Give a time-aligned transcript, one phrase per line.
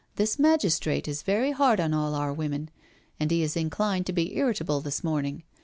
[0.15, 2.71] This magistrate is very hard on all our women,
[3.19, 5.43] and he is inclined to be irritable this morning.